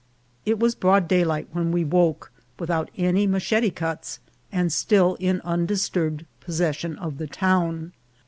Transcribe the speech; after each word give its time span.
IT 0.47 0.57
was 0.57 0.73
broad 0.73 1.07
daylight 1.07 1.47
when 1.51 1.71
we 1.71 1.83
woke, 1.85 2.31
without 2.57 2.89
any 2.97 3.27
machete 3.27 3.69
cuts, 3.69 4.19
and 4.51 4.73
still 4.73 5.13
in 5.19 5.39
undisturbed 5.41 6.25
possession 6.39 6.97
of 6.97 7.19
the 7.19 7.27
town. 7.27 7.91